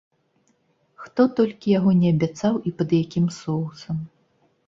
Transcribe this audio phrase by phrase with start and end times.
[1.01, 3.97] Хто толькі яго не абяцаў і пад якім соусам!